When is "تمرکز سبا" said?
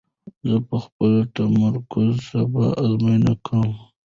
1.35-2.65